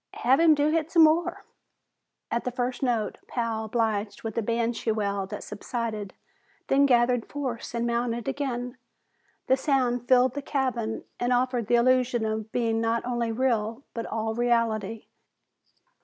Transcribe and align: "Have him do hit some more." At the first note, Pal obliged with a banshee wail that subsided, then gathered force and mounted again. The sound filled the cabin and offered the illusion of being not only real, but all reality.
"Have 0.15 0.39
him 0.39 0.55
do 0.55 0.69
hit 0.71 0.89
some 0.89 1.03
more." 1.03 1.45
At 2.31 2.43
the 2.43 2.49
first 2.49 2.81
note, 2.81 3.19
Pal 3.27 3.65
obliged 3.65 4.23
with 4.23 4.35
a 4.35 4.41
banshee 4.41 4.91
wail 4.91 5.27
that 5.27 5.43
subsided, 5.43 6.15
then 6.69 6.87
gathered 6.87 7.27
force 7.29 7.75
and 7.75 7.85
mounted 7.85 8.27
again. 8.27 8.77
The 9.45 9.57
sound 9.57 10.07
filled 10.07 10.33
the 10.33 10.41
cabin 10.41 11.03
and 11.19 11.31
offered 11.31 11.67
the 11.67 11.75
illusion 11.75 12.25
of 12.25 12.51
being 12.51 12.81
not 12.81 13.05
only 13.05 13.31
real, 13.31 13.83
but 13.93 14.07
all 14.07 14.33
reality. 14.33 15.05